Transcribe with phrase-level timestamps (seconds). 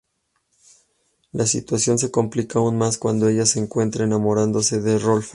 [1.31, 5.29] La situación se complica aún más cuando ella se encuentra enamorándose de Rolfe.